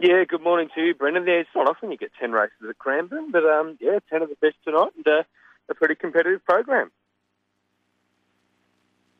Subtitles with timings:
[0.00, 1.26] Yeah, good morning to you, Brendan.
[1.26, 4.30] Yeah, it's not often you get 10 races at Cranbourne, but um, yeah, 10 of
[4.30, 5.22] the best tonight and uh,
[5.68, 6.90] a pretty competitive program.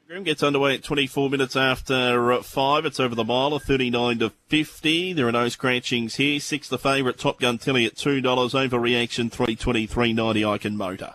[0.05, 2.87] The program gets underway at 24 minutes after uh, 5.
[2.87, 5.13] It's over the mile, of 39 to 50.
[5.13, 6.41] There are no scratchings here.
[6.41, 8.23] Six, the favourite, Top Gun Tilly at $2.
[8.23, 11.13] Overreaction, 323.90 Icon Motor.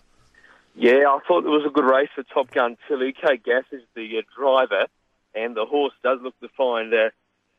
[0.76, 3.14] Yeah, I thought it was a good race for Top Gun Tilly.
[3.14, 4.86] Kate Gath is the uh, driver,
[5.34, 7.10] and the horse does look to find uh,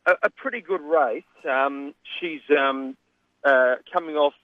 [0.06, 1.24] a, a pretty good race.
[1.48, 2.96] Um, she's um,
[3.44, 4.34] uh, coming off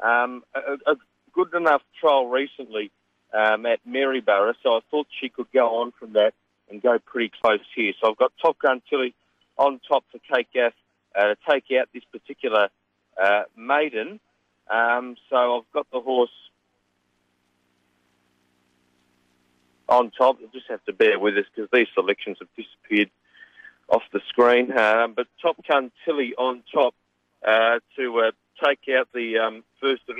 [0.00, 0.96] um, a, a,
[1.32, 2.90] good enough trial recently
[3.32, 6.34] um, at Maryborough, so I thought she could go on from that
[6.68, 7.92] and go pretty close here.
[8.00, 9.14] So I've got Top Gun Tilly
[9.56, 10.72] on top for Kate Gath
[11.14, 12.68] uh, to take out this particular
[13.20, 14.18] uh, maiden.
[14.68, 16.30] Um, so I've got the horse
[19.88, 20.38] on top.
[20.40, 23.10] You'll just have to bear with us because these selections have disappeared
[23.90, 24.76] off the screen.
[24.76, 26.94] Um, but Top Gun Tilly on top
[27.46, 28.30] uh, to uh,
[28.64, 30.16] take out the um, first of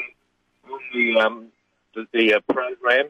[0.92, 1.46] the, um,
[1.94, 3.06] the, the uh, program.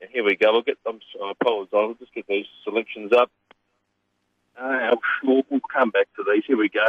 [0.00, 0.52] And here we go.
[0.52, 1.00] We'll get them.
[1.22, 1.74] I apologise.
[1.74, 3.30] I'll just get these selections up.
[4.56, 6.44] Uh, we'll, we'll come back to these.
[6.46, 6.86] Here we go.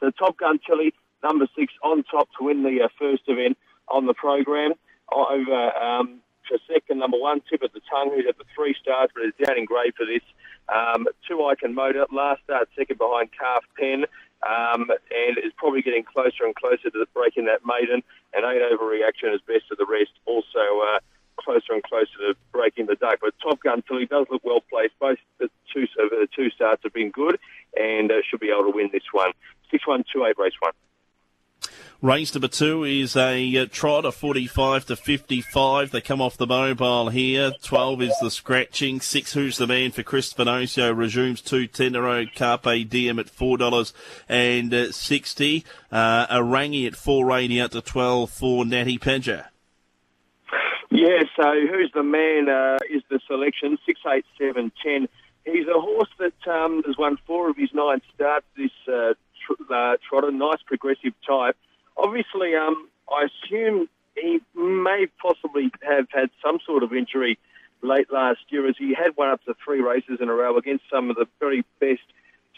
[0.00, 0.92] So Top Gun Tilly,
[1.22, 3.56] number six, on top to win the uh, first event
[3.88, 4.72] on the program.
[5.12, 9.10] Over um, for second, number one, Tip at the Tongue, who's at the three stars,
[9.14, 10.22] but is down in grey for this.
[10.72, 14.04] Um, two Icon Motor, last start second behind Calf Pen,
[14.46, 18.02] um, and is probably getting closer and closer to breaking that maiden.
[18.32, 20.62] And eight overreaction is best of the rest, also
[20.94, 21.00] uh,
[21.40, 23.18] closer and closer to breaking the duck.
[23.20, 24.94] But Top Gun Tilly does look well placed.
[25.00, 27.38] Both the two, uh, the two starts have been good,
[27.76, 29.32] and uh, should be able to win this one.
[29.70, 30.72] Six one two eight race one.
[32.02, 35.90] Race number two is a uh, trot of 45 to 55.
[35.90, 37.52] They come off the mobile here.
[37.62, 39.02] 12 is the scratching.
[39.02, 45.64] Six, who's the man for Chris Vinocio resumes two Tenero Carpe Diem at $4.60.
[45.92, 49.48] Uh, a Rangi at 480 out to 12 for Natty Pedger.
[50.90, 55.06] Yeah, so who's the man uh, is the selection, 68710.
[55.44, 59.12] He's a horse that um, has won four of his nine starts this uh,
[59.44, 61.58] tr- uh, trotter, nice progressive type
[62.02, 67.38] obviously, um, I assume he may possibly have had some sort of injury
[67.82, 70.84] late last year, as he had won up to three races in a row against
[70.92, 72.02] some of the very best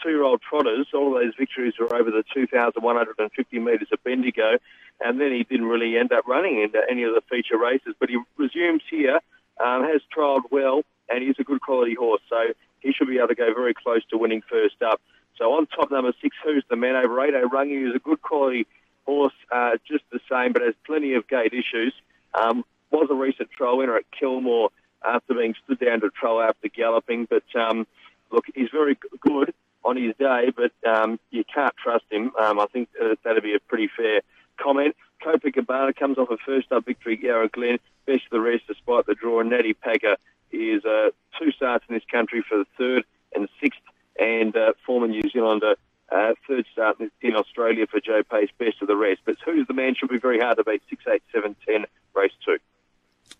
[0.01, 0.87] two-year-old trotters.
[0.93, 4.57] All those victories were over the 2,150 metres of Bendigo,
[4.99, 7.95] and then he didn't really end up running into any of the feature races.
[7.99, 9.19] But he resumes here,
[9.63, 13.29] um, has trialled well, and he's a good quality horse, so he should be able
[13.29, 14.99] to go very close to winning first up.
[15.37, 17.33] So on top, number six, who's the man over eight?
[17.33, 18.67] Rangi is a good quality
[19.05, 21.93] horse, uh, just the same, but has plenty of gate issues.
[22.33, 24.69] Um, was a recent trial winner at Kilmore
[25.03, 27.87] after being stood down to trial after galloping, but um,
[28.31, 29.53] look, he's very good
[29.83, 32.31] on his day, but um, you can't trust him.
[32.39, 34.21] Um, I think uh, that'd be a pretty fair
[34.57, 34.95] comment.
[35.23, 39.15] Copacabana comes off a first up victory Yarra Glen, best of the rest despite the
[39.15, 39.41] draw.
[39.41, 40.15] Natty Packer
[40.51, 41.09] is uh,
[41.39, 43.03] two starts in this country for the third
[43.35, 43.79] and sixth,
[44.19, 45.75] and uh, former New Zealander
[46.13, 49.21] uh, third start in Australia for Joe Pace, best of the rest.
[49.25, 50.81] But who's the man should be very hard to beat.
[50.89, 52.57] Six, eight, seven, ten, race two.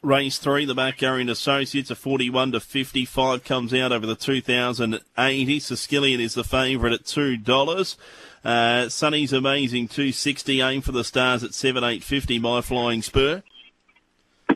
[0.01, 5.59] Race three, the Backgarrian Associates, a 41 to 55 comes out over the 2080.
[5.59, 7.95] Sicilian is the favourite at $2.
[8.44, 10.61] Uh, Sunny's amazing, 260.
[10.61, 12.40] Aim for the stars at 7, 850.
[12.40, 13.44] My Flying Spur.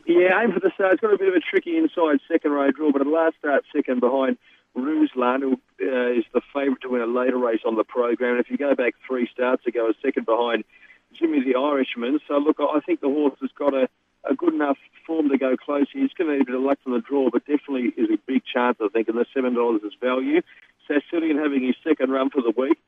[0.06, 0.98] Yeah, aim for the stars.
[1.00, 4.00] Got a bit of a tricky inside second row draw, but at last start second
[4.00, 4.36] behind
[4.84, 8.32] Ruslan, who uh, is the favourite to win a later race on the program.
[8.32, 10.64] And if you go back three starts ago, a second behind
[11.12, 12.20] Jimmy the Irishman.
[12.28, 13.88] So, look, I think the horse has got a,
[14.28, 15.86] a good enough form to go close.
[15.92, 18.18] He's going to need a bit of luck on the draw, but definitely is a
[18.26, 20.42] big chance, I think, and the $7 is value.
[20.86, 22.78] Sicilian having his second run for the week.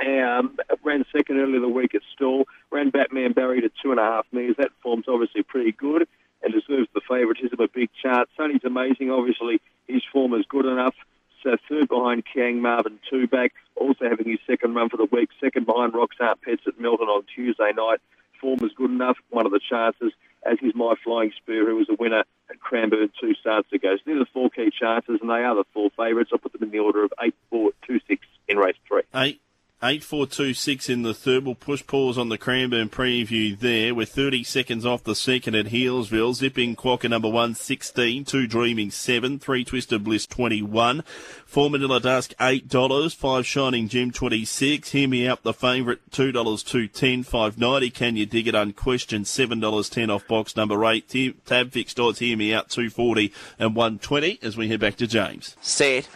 [0.00, 2.44] Um, ran second earlier the week at Stawell.
[2.70, 4.56] Ran Batman Barry to two and a half metres.
[4.58, 6.08] That form's obviously pretty good
[6.42, 7.60] and deserves the favouritism.
[7.60, 8.30] A big chance.
[8.36, 9.10] Sonny's amazing.
[9.10, 9.60] Obviously,
[10.00, 10.94] his form is good enough.
[11.42, 15.30] So third behind Kiang Marvin two back, also having his second run for the week.
[15.40, 18.00] Second behind Roxanne Pets at Melton on Tuesday night.
[18.40, 19.18] Form is good enough.
[19.28, 20.12] One of the chances,
[20.44, 23.96] as is my Flying Spear, who was a winner at Cranbourne two starts ago.
[23.96, 26.30] So these are the four key chances, and they are the four favourites.
[26.32, 29.02] I'll put them in the order of eight, four, two, six in race three.
[29.14, 29.40] Eight,
[29.82, 31.46] 8426 in the third.
[31.46, 33.94] We'll push pause on the Cranbourne preview there.
[33.94, 36.34] We're 30 seconds off the second at Healesville.
[36.34, 38.26] Zipping Quokka number one, 16.
[38.26, 39.38] Two Dreaming, 7.
[39.38, 41.02] Three Twisted Bliss, 21.
[41.46, 43.14] Four Manila Dusk, $8.
[43.14, 44.90] Five Shining Gem, 26.
[44.90, 47.22] Hear me out, the favourite, $2, 210.
[47.22, 47.90] 590.
[47.90, 48.54] Can you dig it?
[48.54, 51.46] Unquestioned, $7.10 off box number 8.
[51.46, 55.56] Tab fixed odds, hear me out, 240 and 120 as we head back to James.
[55.62, 56.06] Set.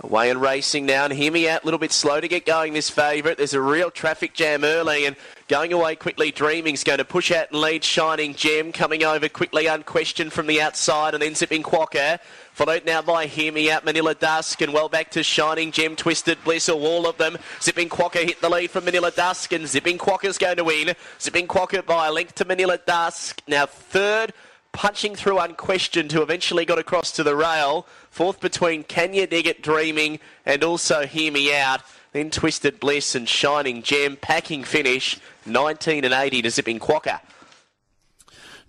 [0.00, 1.62] Away and racing now, and hear me out.
[1.62, 2.72] A little bit slow to get going.
[2.72, 3.36] This favourite.
[3.36, 5.16] There's a real traffic jam early, and
[5.48, 6.30] going away quickly.
[6.30, 7.82] Dreaming's going to push out and lead.
[7.82, 12.20] Shining Gem coming over quickly, unquestioned from the outside, and then zipping Quokka.
[12.52, 16.38] Followed now by Hear Me Out, Manila Dusk, and well back to Shining Gem, Twisted
[16.44, 17.36] Bliss, all of them.
[17.60, 20.94] Zipping Quokka hit the lead from Manila Dusk, and Zipping Quokka's going to win.
[21.20, 23.42] Zipping Quokka by a length to Manila Dusk.
[23.48, 24.32] Now third
[24.78, 27.84] punching through unquestioned, who eventually got across to the rail.
[28.12, 31.80] Fourth between Can You Dig It Dreaming and also Hear Me Out.
[32.12, 34.14] Then Twisted Bliss and Shining Gem.
[34.14, 37.18] Packing finish 19 and 80 to Zipping Quokka.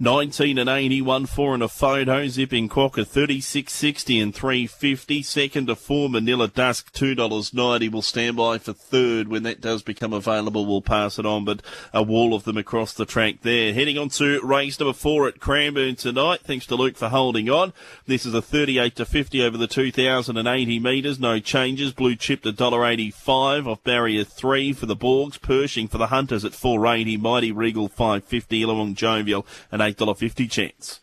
[0.01, 2.25] 19 and 80, 1 4 and a photo.
[2.25, 5.21] Zipping Quokka 36.60 and 350.
[5.21, 7.91] Second to four Manila Dusk $2.90.
[7.91, 10.65] We'll stand by for third when that does become available.
[10.65, 11.61] We'll pass it on, but
[11.91, 13.73] a wall of them across the track there.
[13.73, 16.39] Heading on to race number four at Cranbourne tonight.
[16.45, 17.73] Thanks to Luke for holding on.
[18.07, 21.19] This is a 38 to 50 over the 2,080 metres.
[21.19, 21.91] No changes.
[21.91, 25.41] Blue chipped $1.85 off barrier three for the Borgs.
[25.41, 27.17] Pershing for the Hunters at 480.
[27.17, 28.61] Mighty Regal 550.
[28.61, 31.01] Illawong Jovial and $8.50 chance.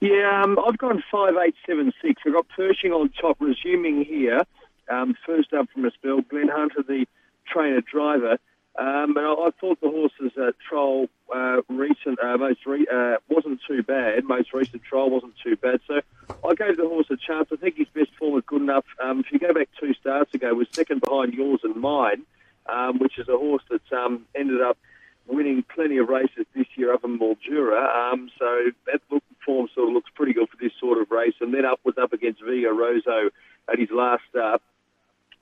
[0.00, 2.22] Yeah, um, I've gone five eight seven six.
[2.26, 4.42] I've got Pershing on top, resuming here.
[4.90, 7.06] Um, first up from a spell, Glenn Hunter, the
[7.46, 8.38] trainer driver.
[8.76, 13.18] Um, and I, I thought the horse's uh, trial uh, recent, uh, most re- uh,
[13.28, 14.24] wasn't too bad.
[14.24, 15.80] Most recent trial wasn't too bad.
[15.86, 16.00] So
[16.30, 17.50] I gave the horse a chance.
[17.52, 18.86] I think his best form was good enough.
[19.00, 22.22] Um, if you go back two starts ago, was second behind yours and mine,
[22.66, 24.78] um, which is a horse that um, ended up
[25.26, 26.41] winning plenty of races
[27.12, 28.12] up in Mildura.
[28.12, 31.34] Um, so that look, form sort of looks pretty good for this sort of race.
[31.40, 33.30] And then up was up against Vigo Rosso
[33.72, 34.62] at his last start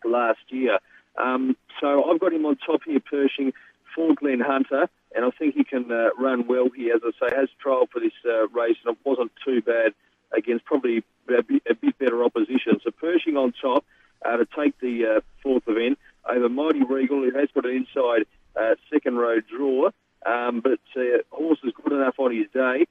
[0.05, 0.79] last year.
[1.17, 3.53] Um, so I've got him on top here, Pershing
[3.95, 6.95] for Glenn Hunter, and I think he can uh, run well here.
[6.95, 9.93] As I say, has trial for this uh, race, and it wasn't too bad
[10.33, 12.81] against probably a bit, a bit better opposition.
[12.85, 13.85] So Pershing on top
[14.25, 15.99] uh, to take the uh, fourth event
[16.31, 19.91] over Mighty Regal, who has got an inside uh, second row draw,
[20.27, 22.87] um, but uh, horse is good enough on his day.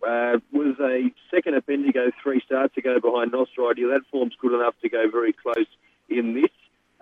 [0.00, 3.88] Uh, was a second at Bendigo three starts ago behind Nostra Ideal.
[3.88, 5.66] That form's good enough to go very close
[6.08, 6.50] in this.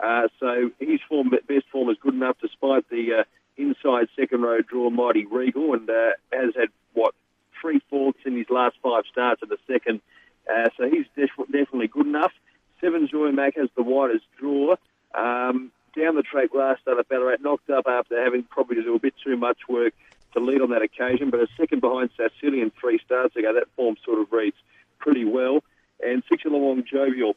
[0.02, 3.24] Uh, so his form, best form is good enough despite the uh,
[3.56, 7.14] inside second row draw Mighty Regal and uh, has had, what,
[7.60, 10.00] three fourths in his last five starts in the second.
[10.50, 12.32] Uh, so he's def- definitely good enough.
[12.80, 14.76] Seven Joy Mac has the widest draw.
[15.14, 18.94] Um, down the track last start at Ballarat, knocked up after having probably to do
[18.94, 19.94] a bit too much work
[20.34, 23.96] to lead on that occasion, but a second behind Sicilian three starts ago, that form
[24.04, 24.56] sort of reads
[24.98, 25.62] pretty well.
[26.04, 27.34] And six along Jovial,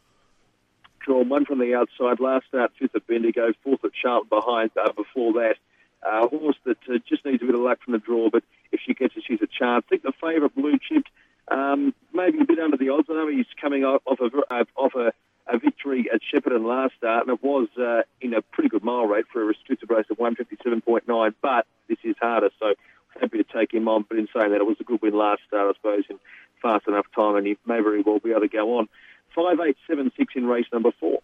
[1.00, 4.91] drawn one from the outside, last start fifth at Bendigo, fourth at Charlton behind uh,
[4.91, 5.55] before that.
[6.01, 8.79] Uh, horse that uh, just needs a bit of luck from the draw, but if
[8.85, 9.83] she gets it, she's a chance.
[9.88, 11.09] I think the favourite blue chipped,
[11.50, 13.07] um, maybe a bit under the odds.
[13.09, 15.12] I know he's coming off, off a, off a
[15.51, 19.06] a victory at Shepparton last start, and it was uh, in a pretty good mile
[19.06, 21.34] rate for a restricted race of 157.9.
[21.42, 22.74] But this is harder, so
[23.19, 24.06] happy to take him on.
[24.07, 26.19] But in saying that, it was a good win last start, I suppose, in
[26.62, 28.88] fast enough time, and he may very well be able to go on.
[29.36, 31.19] Five eight seven six in race number four.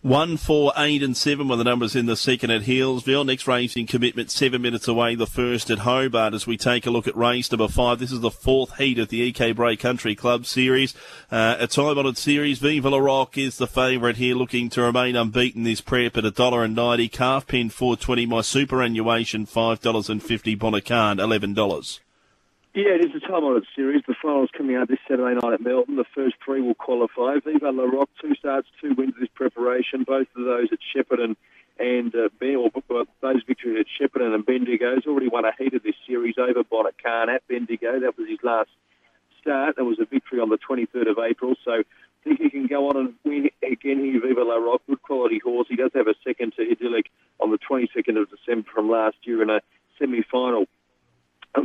[0.00, 3.26] One, four, eight, and seven were the numbers in the second at Healesville.
[3.26, 5.16] Next racing commitment seven minutes away.
[5.16, 6.34] The first at Hobart.
[6.34, 9.08] As we take a look at race number five, this is the fourth heat of
[9.08, 10.94] the EK Bray Country Club Series.
[11.32, 12.60] Uh, a time-honoured series.
[12.60, 16.30] Viva La Rock is the favourite here, looking to remain unbeaten this prep at a
[16.30, 17.08] dollar and ninety.
[17.08, 18.24] Calf pin four twenty.
[18.24, 20.56] My superannuation five dollars and fifty.
[20.56, 21.98] Bonacan eleven dollars.
[22.78, 24.04] Yeah, it is a time-honoured series.
[24.06, 25.96] The finals coming out this Saturday night at Melbourne.
[25.96, 27.40] The first three will qualify.
[27.44, 30.04] Viva La Rock, two starts, two wins this preparation.
[30.04, 31.34] Both of those at Shepparton
[31.80, 32.70] and uh, ben, or,
[33.20, 34.94] those victories at Shepparton and Bendigo.
[34.94, 37.98] He's already won a heat of this series over Bonnet Khan at Bendigo.
[37.98, 38.70] That was his last
[39.40, 39.74] start.
[39.74, 41.56] There was a victory on the 23rd of April.
[41.64, 41.84] So I
[42.22, 44.20] think he can go on and win again here.
[44.24, 45.66] Viva La Rock, good quality horse.
[45.68, 47.06] He does have a second to Idyllic
[47.40, 49.62] on the 22nd of December from last year in a
[49.98, 50.66] semi-final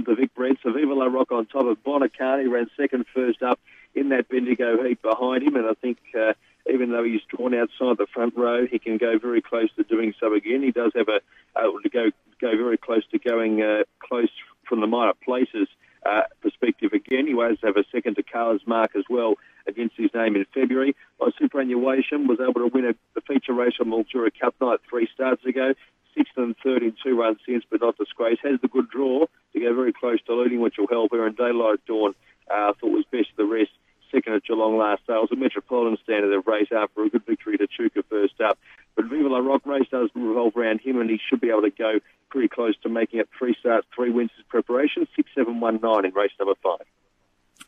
[0.02, 0.58] the Vic Bred.
[0.64, 3.60] So Viva La Rock on top of Bonacani ran second first up
[3.96, 5.56] in that Bendigo heat behind him.
[5.56, 6.34] And I think uh,
[6.72, 10.14] even though he's drawn outside the front row, he can go very close to doing
[10.20, 10.64] so again.
[10.64, 11.20] He does have a
[11.60, 12.10] able to go
[12.42, 14.30] go very close to going uh, close
[14.68, 15.68] from the minor places
[16.06, 17.28] uh, perspective again.
[17.28, 19.36] He was have a second to Carla's mark as well
[19.68, 20.96] against his name in February.
[21.20, 25.46] My superannuation, was able to win a, feature race on Mildura Cup night three starts
[25.46, 25.74] ago
[26.16, 28.38] sixth and third in two runs since, but not disgrace.
[28.44, 29.26] Has the good draw
[29.72, 31.26] very close to leading, which will help her.
[31.26, 32.16] And Daylight Dawn,
[32.52, 33.72] uh, thought was best of the rest.
[34.12, 35.14] Second at Geelong last day.
[35.14, 38.60] It was a Metropolitan standard of race after a good victory to Chuka first up.
[38.96, 41.72] But Viva La Rock race does revolve around him, and he should be able to
[41.72, 45.08] go pretty close to making it three starts, three wins as preparation.
[45.16, 46.86] Six, seven, one, nine in race number five.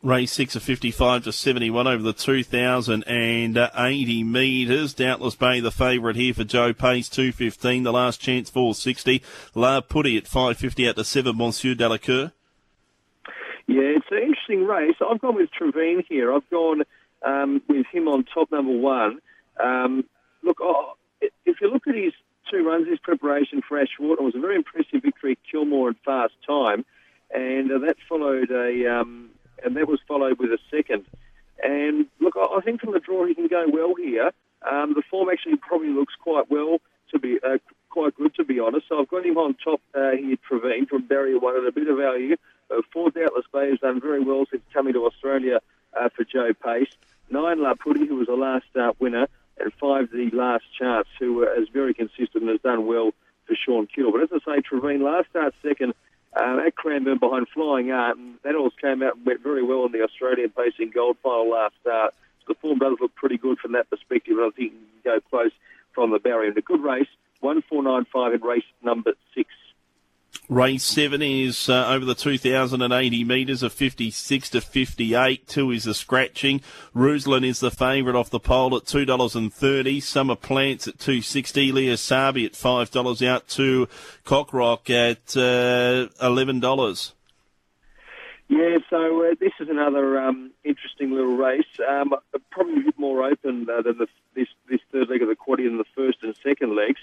[0.06, 4.94] Race 6 of 55 to 71 over the 2,080 metres.
[4.94, 7.82] Doubtless Bay the favourite here for Joe Pace, 215.
[7.82, 9.20] The last chance 460.
[9.56, 12.30] La Putty at 550 out to 7, Monsieur Delacour.
[13.66, 14.94] Yeah, it's an interesting race.
[15.00, 16.32] I've gone with Trevine here.
[16.32, 16.84] I've gone
[17.24, 19.18] um, with him on top number one.
[19.60, 20.04] Um,
[20.44, 22.12] look, oh, if you look at his
[22.48, 26.34] two runs, his preparation for Ashwater was a very impressive victory at Kilmore and fast
[26.46, 26.84] time,
[27.34, 29.30] and uh, that followed a um,
[29.64, 31.06] and that was followed with a second.
[31.62, 34.30] And look, I think from the draw he can go well here.
[34.70, 36.78] Um, the form actually probably looks quite well
[37.12, 37.58] to be uh,
[37.88, 38.86] quite good to be honest.
[38.88, 41.88] So I've got him on top uh, here, Trevine from Barrier One at a bit
[41.88, 42.36] of value.
[42.70, 45.60] Uh, four Doubtless Bay has done very well since coming to Australia
[45.98, 46.92] uh, for Joe Pace.
[47.30, 51.46] Nine La Putty, who was a last start winner, and five the last chance, who
[51.46, 53.12] uh, is very consistent and has done well
[53.46, 54.12] for Sean Kittle.
[54.12, 55.94] But as I say, Trevine last start second
[56.36, 59.86] uh, at Cranbourne behind Flying Art, and that all came out and went very well
[59.86, 62.14] in the Australian Pacing Gold final last start.
[62.40, 65.12] So the form does look pretty good from that perspective, and I think you can
[65.14, 65.52] go close
[65.94, 66.48] from the barrier.
[66.48, 67.08] And a good race,
[67.40, 69.45] 1495 in race number six.
[70.48, 75.48] Race 7 is uh, over the 2,080 metres of 56 to 58.
[75.48, 76.60] 2 is the scratching.
[76.94, 80.02] Ruslan is the favourite off the pole at $2.30.
[80.02, 81.72] Summer Plants at 260.
[81.72, 83.88] Leah Sabi at $5 out to
[84.24, 87.12] Cockrock at uh, $11.
[88.48, 91.64] Yeah, so uh, this is another um, interesting little race.
[91.88, 92.14] Um,
[92.52, 95.64] probably a bit more open uh, than the, this, this third leg of the quaddy
[95.64, 97.00] than the first and second legs.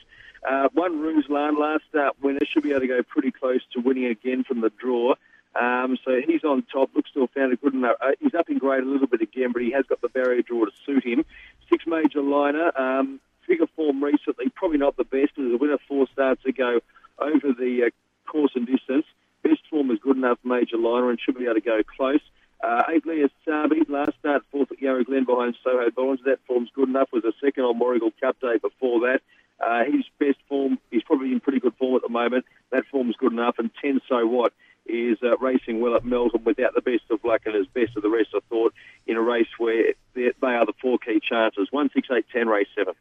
[0.48, 4.06] Uh, one Ruslan, last start winner, should be able to go pretty close to winning
[4.06, 5.16] again from the draw.
[5.60, 6.90] Um, so he's on top.
[6.96, 7.98] Looks to have found a good enough.
[8.02, 10.42] Uh, he's up in grade a little bit again, but he has got the barrier
[10.42, 11.26] draw to suit him.
[11.70, 12.72] Six major liner.
[12.78, 15.32] Um, figure form recently, probably not the best.
[15.38, 16.80] As a winner four starts ago
[17.20, 19.06] over the uh, course and distance.
[19.44, 22.22] Best form is good enough major liner and should be able to go close.
[22.64, 26.22] Uh, eight Leah Sabi, last start fourth at Yarra Glen behind Soho Bonds.
[26.26, 27.10] That form's good enough.
[27.12, 29.20] Was a second on Warragul Cup Day before that.
[29.60, 32.46] Uh, his best form, he's probably in pretty good form at the moment.
[32.72, 33.56] That form's good enough.
[33.60, 34.54] And 10 So What
[34.86, 38.04] is uh, racing well at Melbourne without the best of luck and as best of
[38.04, 38.74] the rest, I thought,
[39.08, 41.68] in a race where they are the four key chances.
[41.72, 42.94] 1, 6, 8, 10, race 7.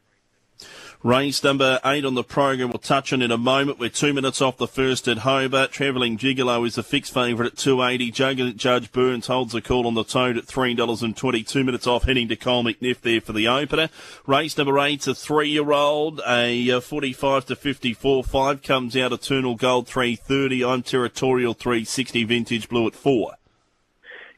[1.03, 2.69] Race number eight on the program.
[2.69, 3.77] We'll touch on in a moment.
[3.77, 5.71] We're two minutes off the first at Hobart.
[5.71, 8.53] Travelling Gigolo is the fixed favourite at 280.
[8.53, 11.45] Judge Burns holds a call on the toad at $3.20.
[11.45, 13.89] Two minutes off heading to Cole McNiff there for the opener.
[14.25, 18.23] Race number eight's a three-year-old, a uh, 45 to 54.
[18.23, 20.63] Five comes out Eternal Gold 330.
[20.63, 23.33] I'm Territorial 360 Vintage Blue at four.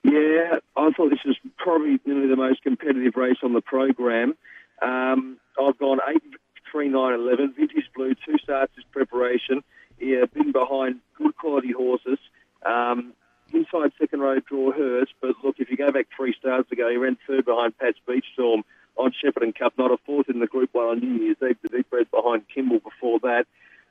[0.03, 4.35] Yeah, I thought this was probably nearly the most competitive race on the program.
[4.81, 6.23] Um, I've gone eight,
[6.71, 7.53] three, nine, eleven.
[7.57, 9.63] Vintage Blue, two starts is preparation.
[9.99, 12.19] Yeah, been behind good quality horses.
[12.65, 13.13] Um,
[13.53, 16.97] inside second row draw hurts, but look, if you go back three starts ago, he
[16.97, 18.63] ran third behind Pat's Beach Storm
[18.97, 21.57] on Shepparton Cup, not a fourth in the Group One on New Year's Eve.
[21.61, 23.45] The deep red behind Kimball before that.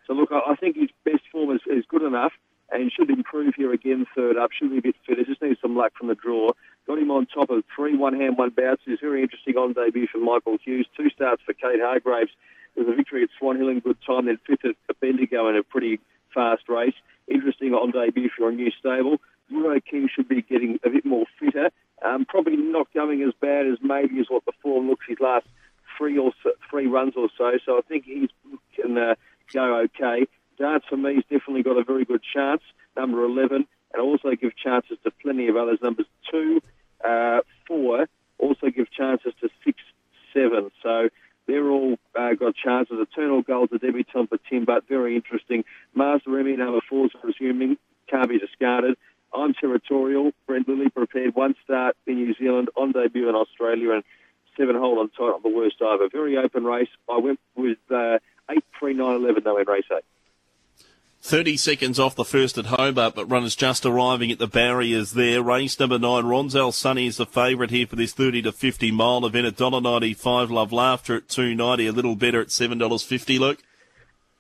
[0.07, 2.33] So look, I think his best form is, is good enough
[2.71, 4.51] and should improve here again third up.
[4.53, 5.25] Should be a bit fitter.
[5.25, 6.51] Just needs some luck from the draw.
[6.87, 8.81] Got him on top of three, one hand, one bounce.
[8.87, 10.87] Is very interesting on debut for Michael Hughes.
[10.97, 12.31] Two starts for Kate Hargraves.
[12.77, 15.63] With a victory at Swan Hill in good time, then fifth at Bendigo in a
[15.63, 16.01] pretty
[16.35, 16.95] fast race.
[17.29, 19.19] Interesting on debut for a new stable.
[19.49, 21.71] Euro King should be getting a bit more fitter.
[22.05, 25.47] Um, probably not going as bad as maybe as what the form looks his last
[25.97, 27.53] three or so, three runs or so.
[27.65, 28.29] So I think he
[28.75, 29.15] can uh,
[29.53, 30.27] go okay.
[30.59, 32.63] Darts for me has definitely got a very good chance.
[32.97, 35.79] Number 11, and also give chances to plenty of others.
[35.83, 36.61] Numbers two,
[37.05, 39.79] uh, four, also give chances to six,
[40.33, 40.71] seven.
[40.83, 41.09] So
[41.47, 41.99] they're all
[42.65, 42.97] chances.
[43.01, 45.65] Eternal Gold's a debutant for Tim, but very interesting.
[45.95, 47.77] Master Remy, number four, is resuming.
[48.09, 48.97] Can't be discarded.
[49.35, 50.33] I'm territorial.
[50.47, 54.05] Brent Lilly prepared one start in New Zealand on debut in Australia and
[54.57, 56.09] seven hole on tight on the worst ever.
[56.09, 56.89] Very open race.
[57.11, 58.19] I went with uh,
[58.51, 60.03] 8 3 9 11 though in race 8.
[61.35, 65.43] 30 seconds off the first at Hobart, but runners just arriving at the barriers there.
[65.43, 69.27] Race number nine, Ronzel Sunny is the favourite here for this 30 to 50 mile
[69.27, 70.51] event at $1.95.
[70.51, 73.59] Love Laughter at 2.90, a little better at $7.50, Luke.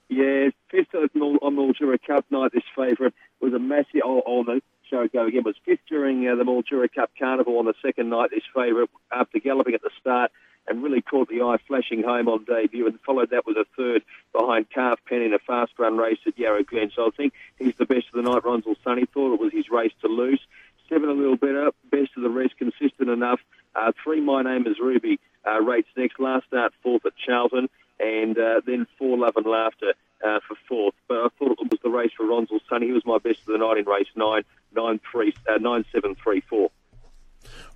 [0.09, 5.09] Yeah, fifth at Mildura Cup night, this favourite was a massive, oh, on the show
[5.09, 8.45] go again, was fifth during uh, the Mildura Cup Carnival on the second night, this
[8.55, 10.31] favourite, after galloping at the start
[10.67, 14.03] and really caught the eye flashing home on debut and followed that with a third
[14.33, 16.91] behind Calf Pen in a fast run race at Yarra Glen.
[16.95, 18.43] So I think he's the best of the night.
[18.43, 20.41] Ronzel Sunny thought it was his race to lose.
[20.89, 23.41] Seven a little better, best of the rest, consistent enough.
[23.75, 26.21] Uh, three, my name is Ruby, uh, rates next.
[26.21, 27.69] Last start fourth at Charlton,
[27.99, 29.95] and uh, then four, Love and Laughter
[30.25, 30.95] uh, for fourth.
[31.09, 32.87] But I thought it was the race for Ronzel Sunny.
[32.87, 34.43] He was my best of the night in race nine,
[34.75, 36.71] nine, three, uh, nine, seven, three, four.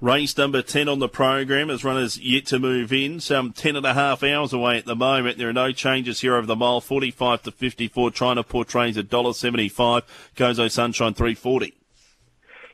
[0.00, 3.18] Race number 10 on the program as runners yet to move in.
[3.18, 5.38] Some 10 and a half hours away at the moment.
[5.38, 6.80] There are no changes here over the mile.
[6.80, 8.12] 45 to 54.
[8.12, 10.02] China portrays $1.75.
[10.36, 11.74] Gozo Sunshine 340.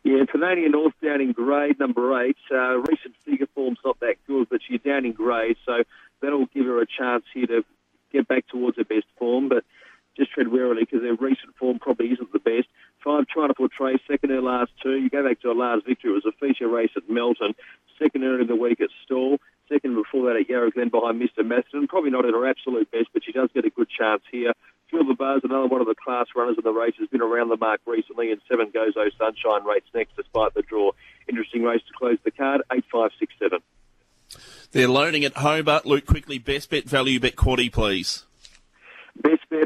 [0.02, 2.36] Yeah, Canadian North down in grade number eight.
[2.52, 5.82] Uh, recent figure form's not that good, but she's down in grade, so
[6.20, 7.64] that'll give her a chance here to
[8.12, 9.48] get back towards her best form.
[9.48, 9.64] But
[10.16, 12.68] just tread warily because their recent form probably isn't the best.
[13.02, 14.97] Five trying to portray second her last two.
[14.97, 16.11] You go back to her last victory.
[16.11, 17.54] It was a feature race at Melton.
[17.99, 19.38] Second her in the week at Stawell.
[19.68, 21.44] Second before that at Yarra Glen behind Mr.
[21.44, 21.87] Matheson.
[21.87, 24.52] Probably not at her absolute best, but she does get a good chance here.
[24.92, 27.56] The Buzz, another one of the class runners in the race, has been around the
[27.56, 30.92] mark recently, and seven Gozo Sunshine rates next despite the draw.
[31.28, 33.59] Interesting race to close the card, eight five six seven.
[34.71, 35.85] They're loading at Hobart.
[35.85, 38.25] Luke, quickly, best bet value bet quaddy, please.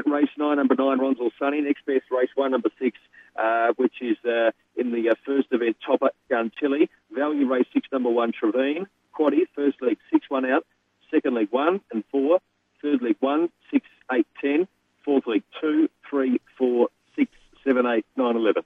[0.05, 1.61] Race nine, number nine, Ronsel Sunny.
[1.61, 2.97] Next best race one, number six,
[3.35, 6.89] uh, which is uh, in the uh, first event, Topper Guntilly.
[7.11, 8.87] Value race six, number one, Trevine.
[9.17, 10.65] Quaddy, first leg six, one out.
[11.11, 12.39] Second leg one and four.
[12.81, 14.67] Third leg one, six, eight, ten.
[15.03, 17.31] Fourth leg two, three, four, six,
[17.63, 18.63] seven, eight, nine, eleven.